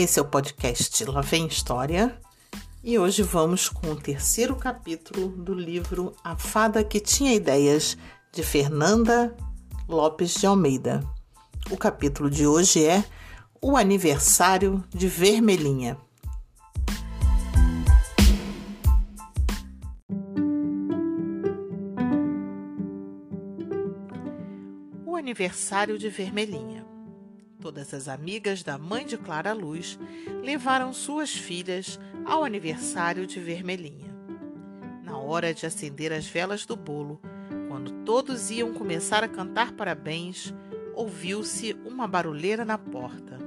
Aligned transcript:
Esse 0.00 0.18
é 0.18 0.22
o 0.22 0.24
podcast 0.24 1.04
Lá 1.04 1.20
Vem 1.20 1.46
História 1.46 2.18
e 2.82 2.98
hoje 2.98 3.22
vamos 3.22 3.68
com 3.68 3.88
o 3.88 3.94
terceiro 3.94 4.56
capítulo 4.56 5.28
do 5.28 5.52
livro 5.52 6.16
A 6.24 6.38
Fada 6.38 6.82
que 6.82 6.98
Tinha 6.98 7.34
Ideias, 7.34 7.98
de 8.32 8.42
Fernanda 8.42 9.36
Lopes 9.86 10.32
de 10.32 10.46
Almeida. 10.46 11.04
O 11.70 11.76
capítulo 11.76 12.30
de 12.30 12.46
hoje 12.46 12.82
é 12.82 13.04
O 13.60 13.76
Aniversário 13.76 14.82
de 14.88 15.06
Vermelhinha. 15.06 15.98
O 25.04 25.14
aniversário 25.14 25.98
de 25.98 26.08
Vermelhinha. 26.08 26.86
Todas 27.60 27.92
as 27.92 28.08
amigas 28.08 28.62
da 28.62 28.78
mãe 28.78 29.04
de 29.04 29.18
Clara 29.18 29.52
Luz 29.52 29.98
levaram 30.42 30.94
suas 30.94 31.30
filhas 31.30 32.00
ao 32.24 32.42
aniversário 32.42 33.26
de 33.26 33.38
Vermelhinha. 33.38 34.16
Na 35.04 35.18
hora 35.18 35.52
de 35.52 35.66
acender 35.66 36.10
as 36.10 36.26
velas 36.26 36.64
do 36.64 36.74
bolo, 36.74 37.20
quando 37.68 38.02
todos 38.02 38.50
iam 38.50 38.72
começar 38.72 39.22
a 39.22 39.28
cantar 39.28 39.72
parabéns, 39.72 40.54
ouviu-se 40.94 41.74
uma 41.84 42.08
barulheira 42.08 42.64
na 42.64 42.78
porta. 42.78 43.38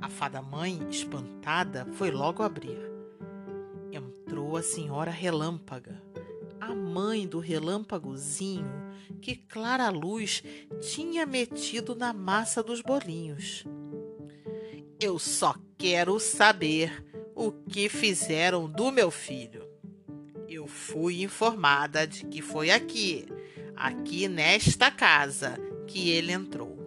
A 0.00 0.08
fada-mãe, 0.08 0.88
espantada, 0.90 1.86
foi 1.92 2.10
logo 2.10 2.42
abrir. 2.42 2.80
Entrou 3.92 4.56
a 4.56 4.62
senhora 4.62 5.12
relâmpaga 5.12 6.11
a 6.62 6.76
mãe 6.76 7.26
do 7.26 7.40
relâmpagozinho 7.40 8.70
que 9.20 9.34
Clara 9.34 9.90
Luz 9.90 10.44
tinha 10.80 11.26
metido 11.26 11.96
na 11.96 12.12
massa 12.12 12.62
dos 12.62 12.80
bolinhos. 12.80 13.64
Eu 15.00 15.18
só 15.18 15.56
quero 15.76 16.20
saber 16.20 17.04
o 17.34 17.50
que 17.50 17.88
fizeram 17.88 18.70
do 18.70 18.92
meu 18.92 19.10
filho. 19.10 19.68
Eu 20.48 20.68
fui 20.68 21.22
informada 21.22 22.06
de 22.06 22.26
que 22.26 22.40
foi 22.40 22.70
aqui, 22.70 23.26
aqui 23.74 24.28
nesta 24.28 24.88
casa, 24.88 25.58
que 25.88 26.10
ele 26.10 26.30
entrou. 26.30 26.78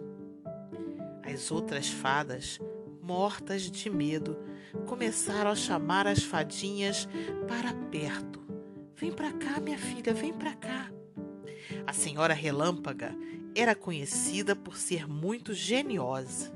As 1.22 1.50
outras 1.50 1.86
fadas, 1.86 2.58
mortas 3.02 3.70
de 3.70 3.90
medo, 3.90 4.38
começaram 4.86 5.50
a 5.50 5.54
chamar 5.56 6.06
as 6.06 6.22
fadinhas 6.22 7.06
para 7.46 7.74
perto 7.90 8.45
Vem 8.96 9.12
para 9.12 9.30
cá, 9.30 9.60
minha 9.60 9.76
filha, 9.76 10.14
vem 10.14 10.32
para 10.32 10.54
cá. 10.54 10.90
A 11.86 11.92
senhora 11.92 12.32
Relâmpaga 12.32 13.14
era 13.54 13.74
conhecida 13.74 14.56
por 14.56 14.78
ser 14.78 15.06
muito 15.06 15.52
geniosa. 15.52 16.50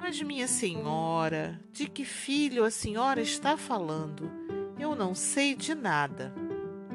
Mas, 0.00 0.22
minha 0.22 0.48
senhora, 0.48 1.60
de 1.70 1.88
que 1.88 2.06
filho 2.06 2.64
a 2.64 2.70
senhora 2.70 3.20
está 3.20 3.54
falando? 3.54 4.30
Eu 4.78 4.94
não 4.94 5.14
sei 5.14 5.54
de 5.54 5.74
nada, 5.74 6.34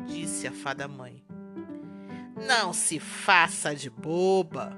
disse 0.08 0.48
a 0.48 0.52
fada-mãe. 0.52 1.24
Não 2.48 2.74
se 2.74 3.00
faça 3.00 3.76
de 3.76 3.92
boba. 3.92 4.76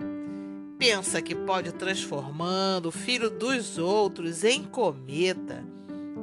Pensa 0.78 1.22
que 1.22 1.36
pode 1.36 1.72
transformando 1.72 2.88
o 2.88 2.92
filho 2.92 3.30
dos 3.30 3.78
outros 3.78 4.44
em 4.44 4.64
cometa 4.64 5.64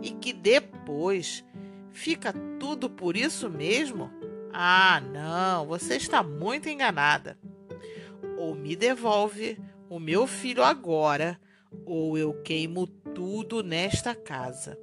e 0.03 0.11
que 0.11 0.33
depois 0.33 1.45
Fica 1.99 2.33
tudo 2.61 2.89
por 2.89 3.17
isso 3.17 3.51
mesmo? 3.51 4.09
Ah, 4.53 5.01
não, 5.01 5.67
você 5.67 5.97
está 5.97 6.23
muito 6.23 6.69
enganada. 6.69 7.37
Ou 8.37 8.55
me 8.55 8.77
devolve 8.77 9.61
o 9.91 9.99
meu 9.99 10.25
filho 10.25 10.63
agora, 10.63 11.41
ou 11.85 12.17
eu 12.17 12.41
queimo 12.45 12.87
tudo 12.87 13.65
nesta 13.65 14.15
casa. 14.15 14.79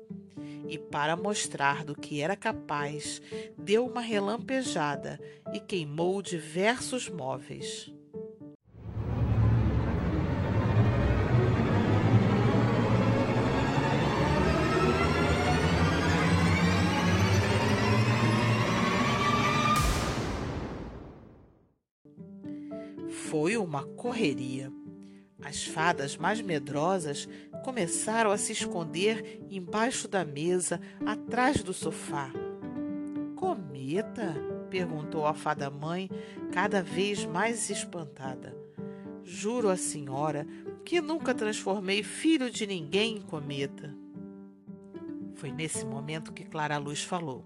E 0.67 0.77
para 0.77 1.15
mostrar 1.15 1.85
do 1.85 1.95
que 1.95 2.19
era 2.21 2.35
capaz, 2.35 3.21
deu 3.57 3.85
uma 3.85 4.01
relampejada 4.01 5.17
e 5.53 5.61
queimou 5.61 6.21
diversos 6.21 7.07
móveis. 7.07 7.94
Foi 23.37 23.57
uma 23.57 23.83
correria. 23.83 24.71
As 25.43 25.65
fadas 25.65 26.15
mais 26.15 26.39
medrosas 26.39 27.27
começaram 27.65 28.31
a 28.31 28.37
se 28.37 28.53
esconder 28.53 29.45
embaixo 29.51 30.07
da 30.07 30.23
mesa, 30.23 30.79
atrás 31.05 31.61
do 31.61 31.73
sofá. 31.73 32.31
Cometa? 33.35 34.33
perguntou 34.69 35.27
a 35.27 35.33
fada 35.33 35.69
mãe, 35.69 36.09
cada 36.53 36.81
vez 36.81 37.25
mais 37.25 37.69
espantada. 37.69 38.55
Juro 39.21 39.67
à 39.67 39.75
senhora 39.75 40.47
que 40.85 41.01
nunca 41.01 41.35
transformei 41.35 42.03
filho 42.03 42.49
de 42.49 42.65
ninguém 42.65 43.17
em 43.17 43.21
cometa. 43.21 43.93
Foi 45.33 45.51
nesse 45.51 45.85
momento 45.85 46.31
que 46.31 46.45
Clara 46.45 46.77
Luz 46.77 47.03
falou: 47.03 47.43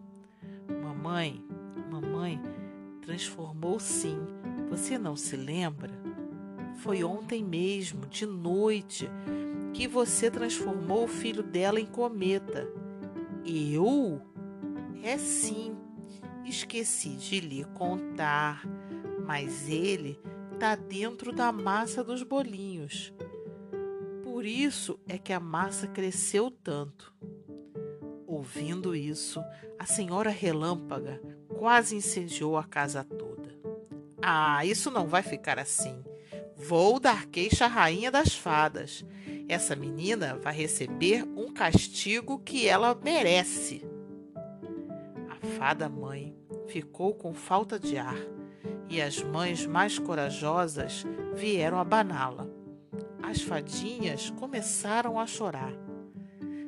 Mamãe, 0.83 1.43
mamãe, 1.89 2.39
transformou 3.01 3.79
sim 3.79 4.19
você 4.69 4.97
não 4.97 5.15
se 5.15 5.35
lembra? 5.35 5.91
Foi 6.77 7.03
ontem 7.03 7.43
mesmo, 7.43 8.05
de 8.05 8.25
noite, 8.25 9.09
que 9.73 9.87
você 9.87 10.29
transformou 10.29 11.05
o 11.05 11.07
filho 11.07 11.43
dela 11.43 11.79
em 11.79 11.85
cometa. 11.85 12.67
Eu? 13.45 14.21
É 15.03 15.17
sim. 15.17 15.75
Esqueci 16.45 17.09
de 17.09 17.39
lhe 17.39 17.63
contar, 17.75 18.63
mas 19.25 19.69
ele 19.69 20.19
está 20.53 20.75
dentro 20.75 21.31
da 21.31 21.51
massa 21.51 22.03
dos 22.03 22.23
bolinhos. 22.23 23.13
Por 24.23 24.45
isso 24.45 24.99
é 25.07 25.17
que 25.17 25.33
a 25.33 25.39
massa 25.39 25.87
cresceu 25.87 26.49
tanto. 26.49 27.13
Ouvindo 28.25 28.95
isso, 28.95 29.43
a 29.77 29.85
senhora 29.85 30.29
relâmpaga 30.29 31.21
quase 31.57 31.95
incendiou 31.95 32.57
a 32.57 32.63
casa. 32.63 33.05
Ah, 34.21 34.65
isso 34.65 34.91
não 34.91 35.07
vai 35.07 35.23
ficar 35.23 35.59
assim. 35.59 36.03
Vou 36.55 36.99
dar 36.99 37.25
queixa 37.25 37.65
à 37.65 37.67
rainha 37.67 38.11
das 38.11 38.35
fadas. 38.35 39.05
Essa 39.47 39.75
menina 39.75 40.37
vai 40.41 40.53
receber 40.53 41.23
um 41.35 41.53
castigo 41.53 42.37
que 42.39 42.67
ela 42.67 42.93
merece. 43.01 43.85
A 45.29 45.45
fada 45.57 45.87
mãe 45.87 46.35
ficou 46.67 47.15
com 47.15 47.33
falta 47.33 47.79
de 47.79 47.97
ar 47.97 48.17
e 48.89 49.01
as 49.01 49.23
mães 49.23 49.65
mais 49.65 49.97
corajosas 49.97 51.05
vieram 51.33 51.79
abaná-la. 51.79 52.47
As 53.23 53.41
fadinhas 53.41 54.29
começaram 54.31 55.19
a 55.19 55.25
chorar. 55.25 55.73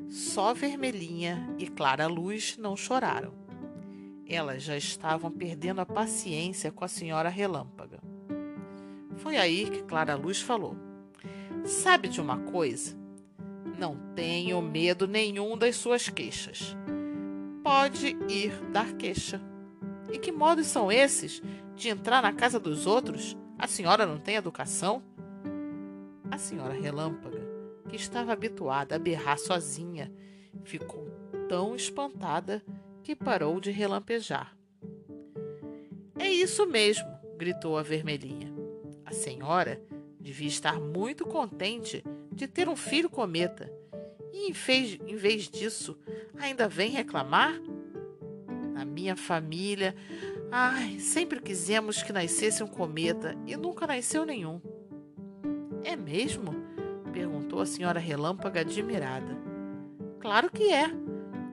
Só 0.07 0.53
Vermelhinha 0.53 1.53
e 1.57 1.67
Clara 1.67 2.07
Luz 2.07 2.57
não 2.57 2.77
choraram. 2.77 3.40
Elas 4.33 4.63
já 4.63 4.77
estavam 4.77 5.29
perdendo 5.29 5.81
a 5.81 5.85
paciência 5.85 6.71
com 6.71 6.85
a 6.85 6.87
senhora 6.87 7.27
Relâmpaga. 7.27 7.99
Foi 9.17 9.35
aí 9.35 9.69
que 9.69 9.83
Clara 9.83 10.15
Luz 10.15 10.41
falou: 10.41 10.77
Sabe 11.65 12.07
de 12.07 12.21
uma 12.21 12.37
coisa? 12.37 12.95
Não 13.77 13.97
tenho 14.15 14.61
medo 14.61 15.05
nenhum 15.05 15.57
das 15.57 15.75
suas 15.75 16.07
queixas. 16.07 16.77
Pode 17.61 18.15
ir 18.29 18.53
dar 18.71 18.93
queixa. 18.93 19.41
E 20.09 20.17
que 20.17 20.31
modos 20.31 20.67
são 20.67 20.89
esses 20.89 21.43
de 21.75 21.89
entrar 21.89 22.21
na 22.21 22.31
casa 22.31 22.57
dos 22.57 22.87
outros? 22.87 23.35
A 23.59 23.67
senhora 23.67 24.05
não 24.05 24.17
tem 24.17 24.35
educação? 24.35 25.03
A 26.31 26.37
senhora 26.37 26.73
Relâmpaga, 26.73 27.41
que 27.89 27.97
estava 27.97 28.31
habituada 28.31 28.95
a 28.95 28.99
berrar 28.99 29.37
sozinha, 29.37 30.09
ficou 30.63 31.05
tão 31.49 31.75
espantada 31.75 32.63
que 33.03 33.15
parou 33.15 33.59
de 33.59 33.71
relampejar. 33.71 34.55
É 36.17 36.29
isso 36.29 36.65
mesmo, 36.67 37.07
gritou 37.37 37.77
a 37.77 37.83
vermelhinha. 37.83 38.53
A 39.05 39.11
senhora 39.11 39.81
devia 40.19 40.47
estar 40.47 40.79
muito 40.79 41.25
contente 41.25 42.03
de 42.31 42.47
ter 42.47 42.69
um 42.69 42.75
filho 42.75 43.09
cometa 43.09 43.71
e, 44.31 44.49
em 44.49 44.51
vez, 44.51 44.99
em 45.05 45.15
vez 45.15 45.49
disso, 45.49 45.97
ainda 46.37 46.67
vem 46.67 46.89
reclamar? 46.89 47.59
Na 48.73 48.85
minha 48.85 49.15
família, 49.15 49.95
ai, 50.51 50.99
sempre 50.99 51.41
quisemos 51.41 52.01
que 52.01 52.13
nascesse 52.13 52.63
um 52.63 52.67
cometa 52.67 53.35
e 53.45 53.55
nunca 53.57 53.85
nasceu 53.85 54.25
nenhum. 54.25 54.61
É 55.83 55.95
mesmo? 55.95 56.53
perguntou 57.11 57.59
a 57.59 57.65
senhora 57.65 57.99
Relâmpaga 57.99 58.61
admirada. 58.61 59.37
Claro 60.19 60.49
que 60.49 60.71
é. 60.71 61.00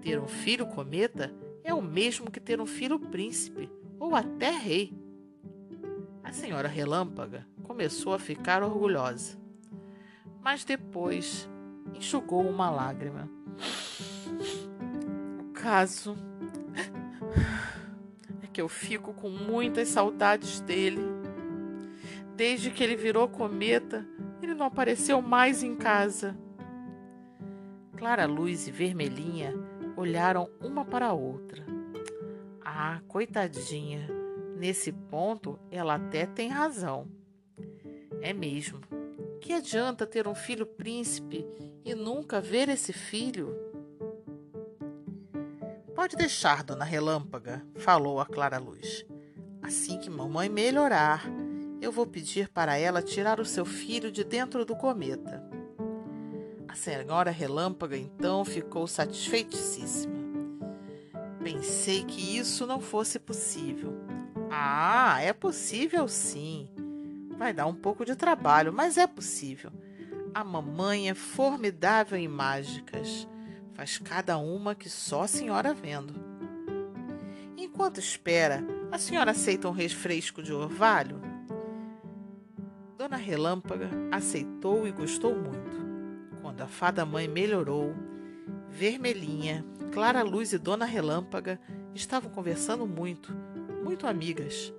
Ter 0.00 0.18
um 0.18 0.28
filho 0.28 0.66
cometa 0.66 1.32
é 1.64 1.74
o 1.74 1.82
mesmo 1.82 2.30
que 2.30 2.40
ter 2.40 2.60
um 2.60 2.66
filho 2.66 2.98
príncipe 2.98 3.70
ou 3.98 4.14
até 4.14 4.50
rei. 4.50 4.92
A 6.22 6.32
senhora 6.32 6.68
Relâmpaga 6.68 7.46
começou 7.62 8.14
a 8.14 8.18
ficar 8.18 8.62
orgulhosa. 8.62 9.38
Mas 10.40 10.64
depois 10.64 11.48
enxugou 11.94 12.46
uma 12.48 12.70
lágrima. 12.70 13.28
O 15.40 15.52
caso 15.52 16.16
é 18.42 18.46
que 18.46 18.60
eu 18.60 18.68
fico 18.68 19.12
com 19.12 19.28
muitas 19.28 19.88
saudades 19.88 20.60
dele. 20.60 21.02
Desde 22.36 22.70
que 22.70 22.84
ele 22.84 22.94
virou 22.94 23.28
cometa, 23.28 24.06
ele 24.40 24.54
não 24.54 24.66
apareceu 24.66 25.20
mais 25.20 25.62
em 25.62 25.74
casa. 25.74 26.36
Clara 27.96 28.26
Luz 28.26 28.68
e 28.68 28.70
Vermelhinha 28.70 29.52
olharam 29.98 30.48
uma 30.60 30.84
para 30.84 31.06
a 31.06 31.12
outra. 31.12 31.64
Ah, 32.64 33.00
coitadinha, 33.08 34.08
nesse 34.56 34.92
ponto 34.92 35.58
ela 35.72 35.96
até 35.96 36.24
tem 36.24 36.48
razão. 36.48 37.08
É 38.20 38.32
mesmo. 38.32 38.80
Que 39.40 39.52
adianta 39.52 40.06
ter 40.06 40.28
um 40.28 40.36
filho 40.36 40.64
príncipe 40.64 41.44
e 41.84 41.96
nunca 41.96 42.40
ver 42.40 42.68
esse 42.68 42.92
filho? 42.92 43.56
Pode 45.96 46.14
deixar, 46.14 46.62
dona 46.62 46.84
Relâmpaga, 46.84 47.66
falou 47.74 48.20
a 48.20 48.26
Clara 48.26 48.58
Luz. 48.58 49.04
Assim 49.60 49.98
que 49.98 50.08
mamãe 50.08 50.48
melhorar, 50.48 51.24
eu 51.80 51.90
vou 51.90 52.06
pedir 52.06 52.48
para 52.48 52.76
ela 52.76 53.02
tirar 53.02 53.40
o 53.40 53.44
seu 53.44 53.64
filho 53.64 54.12
de 54.12 54.22
dentro 54.22 54.64
do 54.64 54.76
cometa. 54.76 55.47
Senhora 56.78 57.32
Relâmpaga 57.32 57.96
então 57.96 58.44
ficou 58.44 58.86
satisfeitíssima. 58.86 60.14
Pensei 61.42 62.04
que 62.04 62.38
isso 62.38 62.68
não 62.68 62.80
fosse 62.80 63.18
possível. 63.18 63.92
Ah, 64.48 65.20
é 65.20 65.32
possível 65.32 66.06
sim. 66.06 66.68
Vai 67.36 67.52
dar 67.52 67.66
um 67.66 67.74
pouco 67.74 68.04
de 68.04 68.14
trabalho, 68.14 68.72
mas 68.72 68.96
é 68.96 69.08
possível. 69.08 69.72
A 70.32 70.44
mamãe 70.44 71.10
é 71.10 71.14
formidável 71.14 72.16
em 72.16 72.28
mágicas. 72.28 73.26
Faz 73.74 73.98
cada 73.98 74.38
uma 74.38 74.72
que 74.76 74.88
só 74.88 75.22
a 75.22 75.28
senhora 75.28 75.74
vendo. 75.74 76.14
Enquanto 77.56 77.98
espera, 77.98 78.62
a 78.92 78.98
senhora 78.98 79.32
aceita 79.32 79.68
um 79.68 79.72
refresco 79.72 80.40
de 80.40 80.52
orvalho? 80.52 81.20
Dona 82.96 83.16
Relâmpaga 83.16 83.90
aceitou 84.12 84.86
e 84.86 84.92
gostou 84.92 85.34
muito. 85.34 85.77
Quando 86.58 86.66
a 86.66 86.72
fada 86.72 87.06
mãe 87.06 87.28
melhorou, 87.28 87.94
Vermelhinha, 88.68 89.64
Clara 89.92 90.24
Luz 90.24 90.52
e 90.52 90.58
Dona 90.58 90.84
Relâmpaga 90.84 91.60
estavam 91.94 92.32
conversando 92.32 92.84
muito, 92.84 93.32
muito 93.84 94.08
amigas. 94.08 94.74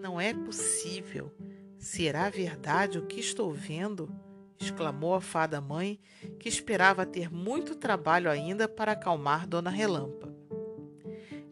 Não 0.00 0.20
é 0.20 0.32
possível. 0.32 1.34
Será 1.76 2.30
verdade 2.30 2.96
o 2.96 3.06
que 3.06 3.18
estou 3.18 3.52
vendo? 3.52 4.08
exclamou 4.56 5.14
a 5.14 5.20
fada 5.20 5.60
mãe, 5.60 5.98
que 6.38 6.48
esperava 6.48 7.04
ter 7.04 7.28
muito 7.28 7.74
trabalho 7.74 8.30
ainda 8.30 8.68
para 8.68 8.92
acalmar 8.92 9.48
Dona 9.48 9.70
Relâmpaga. 9.70 10.32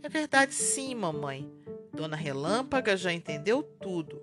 É 0.04 0.08
verdade, 0.08 0.54
sim, 0.54 0.94
mamãe. 0.94 1.52
Dona 1.92 2.14
Relâmpaga 2.14 2.96
já 2.96 3.12
entendeu 3.12 3.60
tudo. 3.60 4.22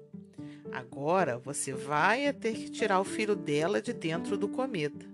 Agora 0.71 1.37
você 1.37 1.73
vai 1.73 2.31
ter 2.33 2.53
que 2.53 2.69
tirar 2.69 2.99
o 2.99 3.05
filho 3.05 3.35
dela 3.35 3.81
de 3.81 3.93
dentro 3.93 4.37
do 4.37 4.47
cometa. 4.47 5.05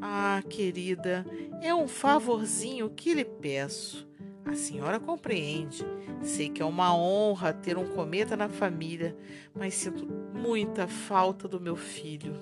Ah, 0.00 0.42
querida, 0.48 1.26
é 1.62 1.74
um 1.74 1.88
favorzinho 1.88 2.90
que 2.90 3.14
lhe 3.14 3.24
peço. 3.24 4.06
A 4.44 4.54
senhora 4.54 5.00
compreende. 5.00 5.84
Sei 6.22 6.48
que 6.48 6.62
é 6.62 6.64
uma 6.64 6.96
honra 6.96 7.52
ter 7.52 7.76
um 7.76 7.86
cometa 7.88 8.36
na 8.36 8.48
família, 8.48 9.16
mas 9.54 9.74
sinto 9.74 10.06
muita 10.06 10.86
falta 10.86 11.48
do 11.48 11.60
meu 11.60 11.76
filho. 11.76 12.34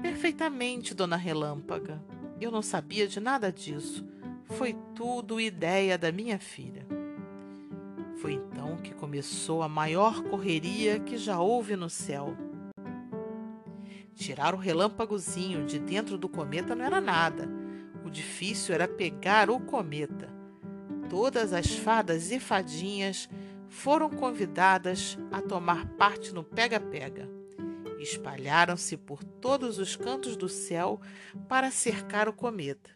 Perfeitamente, 0.00 0.94
dona 0.94 1.16
Relâmpaga. 1.16 2.02
Eu 2.40 2.50
não 2.50 2.62
sabia 2.62 3.06
de 3.06 3.20
nada 3.20 3.52
disso. 3.52 4.06
Foi 4.44 4.74
tudo 4.94 5.40
ideia 5.40 5.98
da 5.98 6.10
minha 6.10 6.38
filha. 6.38 6.75
Foi 8.26 8.32
então 8.32 8.76
que 8.78 8.92
começou 8.92 9.62
a 9.62 9.68
maior 9.68 10.20
correria 10.24 10.98
que 10.98 11.16
já 11.16 11.38
houve 11.38 11.76
no 11.76 11.88
céu. 11.88 12.36
Tirar 14.16 14.52
o 14.52 14.58
relâmpagozinho 14.58 15.64
de 15.64 15.78
dentro 15.78 16.18
do 16.18 16.28
cometa 16.28 16.74
não 16.74 16.84
era 16.84 17.00
nada. 17.00 17.48
O 18.04 18.10
difícil 18.10 18.74
era 18.74 18.88
pegar 18.88 19.48
o 19.48 19.60
cometa. 19.60 20.28
Todas 21.08 21.52
as 21.52 21.76
fadas 21.76 22.32
e 22.32 22.40
fadinhas 22.40 23.28
foram 23.68 24.10
convidadas 24.10 25.16
a 25.30 25.40
tomar 25.40 25.86
parte 25.90 26.34
no 26.34 26.42
pega-pega. 26.42 27.30
Espalharam-se 28.00 28.96
por 28.96 29.22
todos 29.22 29.78
os 29.78 29.94
cantos 29.94 30.36
do 30.36 30.48
céu 30.48 31.00
para 31.48 31.70
cercar 31.70 32.28
o 32.28 32.32
cometa. 32.32 32.90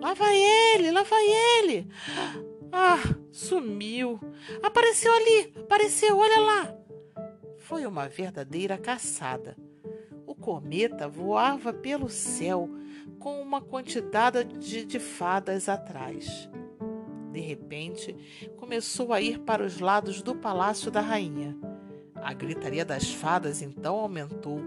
Lá 0.00 0.14
vai 0.14 0.36
ele, 0.36 0.92
lá 0.92 1.02
vai 1.02 1.24
ele. 1.26 1.88
Ah, 2.70 2.98
sumiu. 3.32 4.20
Apareceu 4.62 5.12
ali, 5.12 5.52
apareceu, 5.56 6.16
olha 6.16 6.40
lá. 6.40 6.74
Foi 7.58 7.84
uma 7.84 8.08
verdadeira 8.08 8.78
caçada. 8.78 9.56
O 10.26 10.34
cometa 10.34 11.08
voava 11.08 11.72
pelo 11.72 12.08
céu 12.08 12.70
com 13.18 13.42
uma 13.42 13.60
quantidade 13.60 14.44
de, 14.44 14.84
de 14.84 15.00
fadas 15.00 15.68
atrás. 15.68 16.48
De 17.32 17.40
repente, 17.40 18.14
começou 18.56 19.12
a 19.12 19.20
ir 19.20 19.40
para 19.40 19.64
os 19.64 19.80
lados 19.80 20.22
do 20.22 20.34
palácio 20.34 20.90
da 20.90 21.00
rainha. 21.00 21.56
A 22.14 22.32
gritaria 22.32 22.84
das 22.84 23.10
fadas 23.10 23.62
então 23.62 23.96
aumentou. 23.96 24.60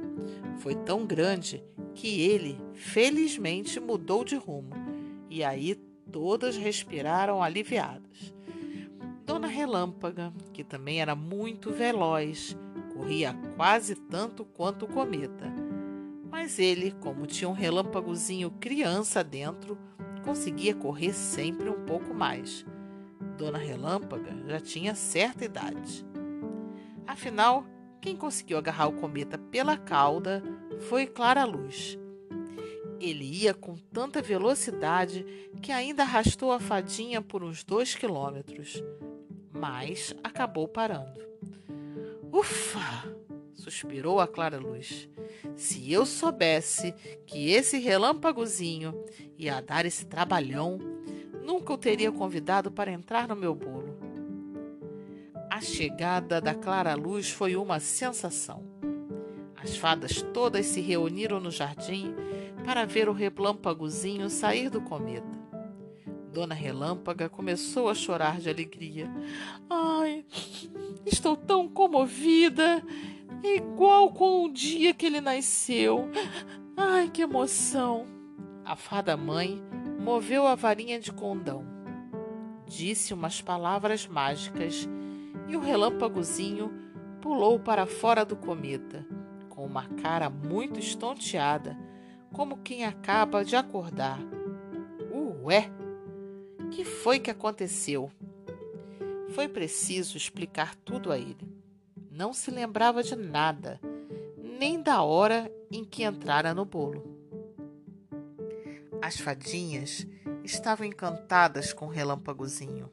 Foi 0.57 0.75
tão 0.75 1.05
grande 1.05 1.63
que 1.93 2.21
ele, 2.21 2.59
felizmente, 2.73 3.79
mudou 3.79 4.23
de 4.23 4.35
rumo 4.35 4.80
e 5.31 5.45
aí 5.45 5.75
todas 6.11 6.57
respiraram 6.57 7.41
aliviadas. 7.41 8.35
Dona 9.25 9.47
Relâmpaga, 9.47 10.33
que 10.51 10.61
também 10.61 10.99
era 10.99 11.15
muito 11.15 11.71
veloz, 11.71 12.57
corria 12.93 13.33
quase 13.55 13.95
tanto 13.95 14.43
quanto 14.43 14.83
o 14.83 14.87
cometa. 14.89 15.49
Mas 16.29 16.59
ele, 16.59 16.91
como 16.99 17.25
tinha 17.25 17.47
um 17.47 17.53
relâmpagozinho 17.53 18.51
criança 18.51 19.23
dentro, 19.23 19.77
conseguia 20.25 20.75
correr 20.75 21.13
sempre 21.13 21.69
um 21.69 21.85
pouco 21.85 22.13
mais. 22.13 22.65
Dona 23.37 23.57
Relâmpaga 23.57 24.35
já 24.45 24.59
tinha 24.59 24.93
certa 24.95 25.45
idade. 25.45 26.05
Afinal, 27.07 27.65
quem 28.01 28.17
conseguiu 28.17 28.57
agarrar 28.57 28.87
o 28.87 28.93
cometa 28.99 29.37
pela 29.37 29.77
cauda 29.77 30.43
foi 30.89 31.07
Clara 31.07 31.45
Luz, 31.45 31.97
ele 33.01 33.25
ia 33.25 33.53
com 33.53 33.75
tanta 33.75 34.21
velocidade 34.21 35.25
que 35.61 35.71
ainda 35.71 36.03
arrastou 36.03 36.51
a 36.51 36.59
fadinha 36.59 37.21
por 37.21 37.43
uns 37.43 37.63
dois 37.63 37.95
quilômetros, 37.95 38.83
mas 39.51 40.13
acabou 40.23 40.67
parando. 40.67 41.19
Ufa! 42.31 43.21
suspirou 43.53 44.19
a 44.19 44.27
Clara 44.27 44.57
Luz. 44.57 45.07
Se 45.55 45.91
eu 45.91 46.05
soubesse 46.05 46.93
que 47.27 47.51
esse 47.51 47.77
relâmpagozinho 47.77 48.93
ia 49.37 49.61
dar 49.61 49.85
esse 49.85 50.05
trabalhão, 50.05 50.79
nunca 51.43 51.73
o 51.73 51.77
teria 51.77 52.11
convidado 52.11 52.71
para 52.71 52.91
entrar 52.91 53.27
no 53.27 53.35
meu 53.35 53.53
bolo. 53.53 53.97
A 55.49 55.61
chegada 55.61 56.41
da 56.41 56.55
Clara 56.55 56.95
Luz 56.95 57.29
foi 57.29 57.55
uma 57.55 57.79
sensação. 57.79 58.63
As 59.55 59.77
fadas 59.77 60.21
todas 60.33 60.65
se 60.65 60.81
reuniram 60.81 61.39
no 61.39 61.51
jardim 61.51 62.15
para 62.65 62.85
ver 62.85 63.09
o 63.09 63.13
relâmpagozinho 63.13 64.29
sair 64.29 64.69
do 64.69 64.81
cometa. 64.81 65.41
Dona 66.31 66.55
Relâmpaga 66.55 67.27
começou 67.27 67.89
a 67.89 67.93
chorar 67.93 68.39
de 68.39 68.49
alegria. 68.49 69.11
Ai, 69.69 70.25
estou 71.05 71.35
tão 71.35 71.67
comovida, 71.67 72.81
igual 73.43 74.13
com 74.13 74.45
o 74.45 74.53
dia 74.53 74.93
que 74.93 75.05
ele 75.05 75.19
nasceu. 75.19 76.09
Ai, 76.77 77.09
que 77.09 77.21
emoção! 77.21 78.07
A 78.63 78.77
fada 78.77 79.17
mãe 79.17 79.61
moveu 79.99 80.47
a 80.47 80.55
varinha 80.55 80.99
de 80.99 81.11
condão, 81.11 81.65
disse 82.65 83.13
umas 83.13 83.41
palavras 83.41 84.07
mágicas 84.07 84.87
e 85.49 85.55
o 85.57 85.59
relâmpagozinho 85.59 86.71
pulou 87.21 87.59
para 87.59 87.85
fora 87.85 88.23
do 88.23 88.37
cometa, 88.37 89.05
com 89.49 89.65
uma 89.65 89.85
cara 90.01 90.29
muito 90.29 90.79
estonteada 90.79 91.77
como 92.41 92.57
quem 92.57 92.85
acaba 92.85 93.45
de 93.45 93.55
acordar. 93.55 94.19
Ué, 95.43 95.69
que 96.71 96.83
foi 96.83 97.19
que 97.19 97.29
aconteceu? 97.29 98.11
Foi 99.35 99.47
preciso 99.47 100.17
explicar 100.17 100.73
tudo 100.73 101.11
a 101.11 101.19
ele. 101.19 101.47
Não 102.09 102.33
se 102.33 102.49
lembrava 102.49 103.03
de 103.03 103.15
nada, 103.15 103.79
nem 104.41 104.81
da 104.81 105.03
hora 105.03 105.53
em 105.69 105.85
que 105.85 106.01
entrara 106.01 106.51
no 106.51 106.65
bolo. 106.65 107.03
As 108.99 109.19
fadinhas 109.19 110.07
estavam 110.43 110.87
encantadas 110.87 111.71
com 111.71 111.85
o 111.85 111.89
relâmpagozinho. 111.89 112.89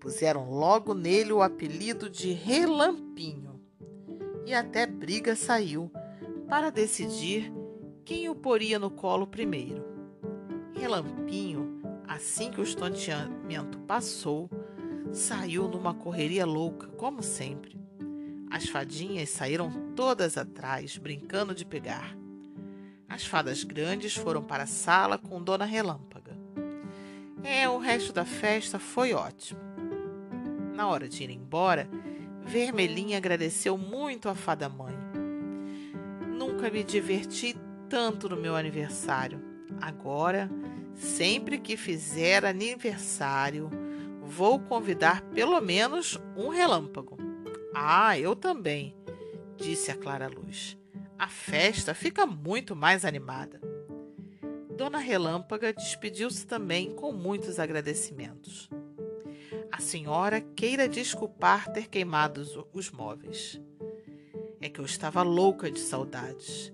Puseram 0.00 0.48
logo 0.48 0.94
nele 0.94 1.34
o 1.34 1.42
apelido 1.42 2.08
de 2.08 2.32
Relampinho. 2.32 3.60
E 4.46 4.54
até 4.54 4.86
briga 4.86 5.36
saiu 5.36 5.92
para 6.48 6.70
decidir 6.70 7.52
quem 8.04 8.28
o 8.28 8.34
poria 8.34 8.78
no 8.78 8.90
colo 8.90 9.26
primeiro. 9.26 9.84
Relampinho, 10.74 11.80
assim 12.06 12.50
que 12.50 12.60
o 12.60 12.64
estonteamento 12.64 13.78
passou, 13.80 14.50
saiu 15.12 15.68
numa 15.68 15.94
correria 15.94 16.44
louca, 16.44 16.88
como 16.88 17.22
sempre. 17.22 17.80
As 18.50 18.68
fadinhas 18.68 19.30
saíram 19.30 19.70
todas 19.94 20.36
atrás, 20.36 20.98
brincando 20.98 21.54
de 21.54 21.64
pegar. 21.64 22.16
As 23.08 23.24
fadas 23.24 23.62
grandes 23.62 24.14
foram 24.14 24.42
para 24.42 24.64
a 24.64 24.66
sala 24.66 25.18
com 25.18 25.42
Dona 25.42 25.64
Relâmpaga. 25.64 26.36
É, 27.44 27.68
o 27.68 27.78
resto 27.78 28.12
da 28.12 28.24
festa 28.24 28.78
foi 28.78 29.12
ótimo. 29.12 29.60
Na 30.74 30.88
hora 30.88 31.08
de 31.08 31.22
ir 31.22 31.30
embora, 31.30 31.88
Vermelhinha 32.44 33.18
agradeceu 33.18 33.76
muito 33.78 34.28
à 34.28 34.34
fada 34.34 34.68
mãe. 34.68 34.94
Nunca 36.36 36.70
me 36.70 36.82
diverti 36.82 37.56
tanto 37.92 38.26
no 38.26 38.38
meu 38.38 38.56
aniversário. 38.56 39.38
Agora, 39.78 40.50
sempre 40.94 41.58
que 41.58 41.76
fizer 41.76 42.42
aniversário, 42.42 43.68
vou 44.22 44.58
convidar 44.58 45.20
pelo 45.28 45.60
menos 45.60 46.18
um 46.34 46.48
relâmpago. 46.48 47.18
Ah, 47.74 48.18
eu 48.18 48.34
também, 48.34 48.96
disse 49.58 49.90
a 49.90 49.94
Clara 49.94 50.26
Luz. 50.26 50.74
A 51.18 51.28
festa 51.28 51.92
fica 51.92 52.24
muito 52.24 52.74
mais 52.74 53.04
animada. 53.04 53.60
Dona 54.74 54.96
Relâmpaga 54.96 55.70
despediu-se 55.74 56.46
também 56.46 56.94
com 56.94 57.12
muitos 57.12 57.60
agradecimentos. 57.60 58.70
A 59.70 59.82
senhora 59.82 60.40
queira 60.40 60.88
desculpar 60.88 61.70
ter 61.70 61.88
queimado 61.90 62.40
os 62.72 62.90
móveis. 62.90 63.60
É 64.62 64.70
que 64.70 64.80
eu 64.80 64.86
estava 64.86 65.22
louca 65.22 65.70
de 65.70 65.78
saudades. 65.78 66.72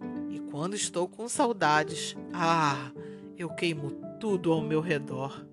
Quando 0.50 0.74
estou 0.74 1.06
com 1.06 1.28
saudades, 1.28 2.16
ah, 2.32 2.90
eu 3.36 3.50
queimo 3.50 3.90
tudo 4.18 4.50
ao 4.50 4.62
meu 4.62 4.80
redor. 4.80 5.47